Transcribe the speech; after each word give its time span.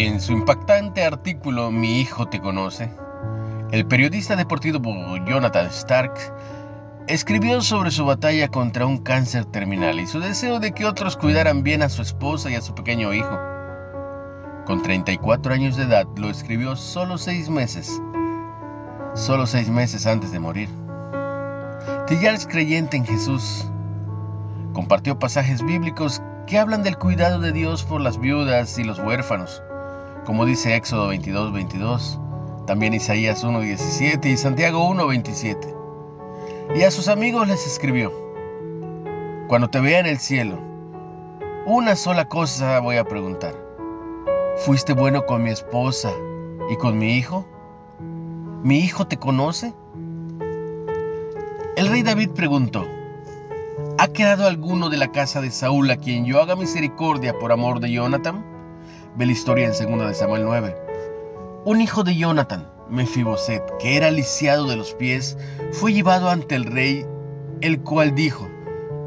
En 0.00 0.20
su 0.20 0.30
impactante 0.30 1.04
artículo 1.04 1.72
Mi 1.72 2.00
hijo 2.00 2.28
te 2.28 2.38
conoce, 2.40 2.88
el 3.72 3.84
periodista 3.84 4.36
deportivo 4.36 4.78
Jonathan 5.26 5.66
Stark 5.66 6.12
escribió 7.08 7.60
sobre 7.62 7.90
su 7.90 8.06
batalla 8.06 8.46
contra 8.46 8.86
un 8.86 8.98
cáncer 8.98 9.44
terminal 9.46 9.98
y 9.98 10.06
su 10.06 10.20
deseo 10.20 10.60
de 10.60 10.70
que 10.70 10.86
otros 10.86 11.16
cuidaran 11.16 11.64
bien 11.64 11.82
a 11.82 11.88
su 11.88 12.02
esposa 12.02 12.48
y 12.48 12.54
a 12.54 12.60
su 12.60 12.76
pequeño 12.76 13.12
hijo. 13.12 13.40
Con 14.66 14.82
34 14.84 15.52
años 15.52 15.76
de 15.76 15.82
edad 15.82 16.06
lo 16.16 16.30
escribió 16.30 16.76
solo 16.76 17.18
seis 17.18 17.50
meses, 17.50 18.00
solo 19.14 19.48
seis 19.48 19.68
meses 19.68 20.06
antes 20.06 20.30
de 20.30 20.38
morir. 20.38 20.68
Tillar 22.06 22.34
es 22.34 22.46
creyente 22.46 22.96
en 22.96 23.04
Jesús. 23.04 23.66
Compartió 24.74 25.18
pasajes 25.18 25.60
bíblicos 25.64 26.22
que 26.46 26.56
hablan 26.56 26.84
del 26.84 26.98
cuidado 26.98 27.40
de 27.40 27.50
Dios 27.50 27.82
por 27.82 28.00
las 28.00 28.20
viudas 28.20 28.78
y 28.78 28.84
los 28.84 29.00
huérfanos 29.00 29.60
como 30.28 30.44
dice 30.44 30.76
Éxodo 30.76 31.08
22, 31.08 31.54
22, 31.54 32.20
también 32.66 32.92
Isaías 32.92 33.42
1, 33.42 33.60
17 33.60 34.28
y 34.28 34.36
Santiago 34.36 34.86
1, 34.86 35.06
27. 35.06 35.74
Y 36.76 36.82
a 36.82 36.90
sus 36.90 37.08
amigos 37.08 37.48
les 37.48 37.66
escribió, 37.66 38.12
cuando 39.48 39.70
te 39.70 39.80
vea 39.80 40.00
en 40.00 40.04
el 40.04 40.18
cielo, 40.18 40.58
una 41.64 41.96
sola 41.96 42.28
cosa 42.28 42.78
voy 42.80 42.98
a 42.98 43.04
preguntar. 43.04 43.54
¿Fuiste 44.58 44.92
bueno 44.92 45.24
con 45.24 45.42
mi 45.42 45.48
esposa 45.48 46.12
y 46.70 46.76
con 46.76 46.98
mi 46.98 47.16
hijo? 47.16 47.46
¿Mi 48.62 48.80
hijo 48.80 49.06
te 49.06 49.16
conoce? 49.16 49.72
El 51.74 51.88
rey 51.88 52.02
David 52.02 52.32
preguntó, 52.32 52.84
¿ha 53.96 54.08
quedado 54.08 54.46
alguno 54.46 54.90
de 54.90 54.98
la 54.98 55.10
casa 55.10 55.40
de 55.40 55.50
Saúl 55.50 55.90
a 55.90 55.96
quien 55.96 56.26
yo 56.26 56.42
haga 56.42 56.54
misericordia 56.54 57.38
por 57.38 57.50
amor 57.50 57.80
de 57.80 57.92
Jonathan? 57.92 58.57
Ve 59.18 59.26
la 59.26 59.32
historia 59.32 59.66
en 59.66 59.72
2 59.72 60.06
de 60.06 60.14
Samuel 60.14 60.44
9. 60.44 60.76
Un 61.64 61.80
hijo 61.80 62.04
de 62.04 62.14
Jonathan, 62.14 62.70
Mefiboset, 62.88 63.64
que 63.80 63.96
era 63.96 64.12
lisiado 64.12 64.68
de 64.68 64.76
los 64.76 64.94
pies, 64.94 65.36
fue 65.72 65.92
llevado 65.92 66.30
ante 66.30 66.54
el 66.54 66.64
rey, 66.64 67.04
el 67.60 67.80
cual 67.80 68.14
dijo, 68.14 68.48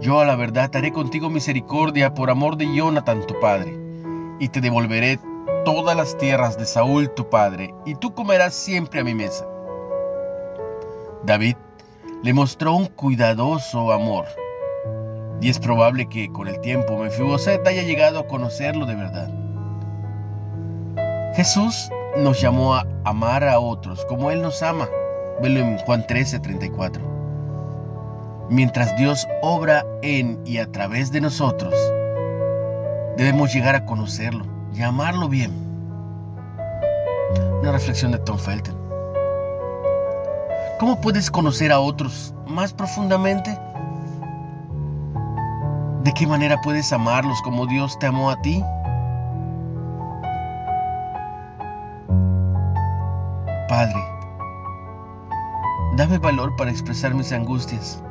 Yo 0.01 0.19
a 0.19 0.25
la 0.25 0.35
verdad 0.35 0.69
haré 0.75 0.91
contigo 0.91 1.29
misericordia 1.29 2.13
por 2.13 2.29
amor 2.29 2.57
de 2.57 2.75
Jonathan 2.75 3.25
tu 3.25 3.39
padre, 3.39 3.73
y 4.37 4.49
te 4.49 4.59
devolveré 4.59 5.17
todas 5.63 5.95
las 5.95 6.17
tierras 6.17 6.57
de 6.57 6.65
Saúl 6.65 7.09
tu 7.11 7.29
padre, 7.29 7.73
y 7.85 7.95
tú 7.95 8.13
comerás 8.13 8.53
siempre 8.53 8.99
a 8.99 9.05
mi 9.05 9.15
mesa. 9.15 9.47
David 11.23 11.55
le 12.21 12.33
mostró 12.33 12.73
un 12.73 12.87
cuidadoso 12.87 13.93
amor, 13.93 14.25
y 15.39 15.47
es 15.47 15.57
probable 15.57 16.09
que 16.09 16.29
con 16.33 16.49
el 16.49 16.59
tiempo 16.59 16.97
Mefiboset 16.97 17.65
haya 17.65 17.83
llegado 17.83 18.19
a 18.19 18.27
conocerlo 18.27 18.85
de 18.85 18.95
verdad. 18.95 19.50
Jesús 21.33 21.89
nos 22.17 22.41
llamó 22.41 22.75
a 22.75 22.85
amar 23.05 23.45
a 23.45 23.59
otros 23.59 24.03
como 24.05 24.31
Él 24.31 24.41
nos 24.41 24.61
ama. 24.61 24.89
Velo 25.41 25.61
en 25.61 25.77
Juan 25.77 26.05
13, 26.05 26.39
34. 26.39 27.01
Mientras 28.49 28.97
Dios 28.97 29.25
obra 29.41 29.85
en 30.01 30.41
y 30.45 30.57
a 30.57 30.69
través 30.69 31.09
de 31.13 31.21
nosotros, 31.21 31.73
debemos 33.15 33.53
llegar 33.53 33.75
a 33.75 33.85
conocerlo 33.85 34.45
y 34.73 34.81
amarlo 34.81 35.29
bien. 35.29 35.53
Una 37.61 37.71
reflexión 37.71 38.11
de 38.11 38.17
Tom 38.19 38.37
Felton. 38.37 38.75
¿Cómo 40.79 40.99
puedes 40.99 41.31
conocer 41.31 41.71
a 41.71 41.79
otros 41.79 42.33
más 42.45 42.73
profundamente? 42.73 43.57
¿De 46.03 46.11
qué 46.11 46.27
manera 46.27 46.59
puedes 46.61 46.91
amarlos 46.91 47.41
como 47.41 47.67
Dios 47.67 47.97
te 47.99 48.07
amó 48.07 48.31
a 48.31 48.41
ti? 48.41 48.61
Padre, 53.71 54.03
dame 55.95 56.17
valor 56.17 56.53
para 56.57 56.69
expresar 56.69 57.13
mis 57.13 57.31
angustias 57.31 58.03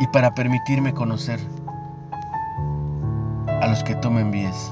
y 0.00 0.06
para 0.08 0.34
permitirme 0.34 0.92
conocer 0.92 1.40
a 3.62 3.68
los 3.68 3.82
que 3.84 3.94
tú 3.94 4.10
me 4.10 4.20
envíes. 4.20 4.70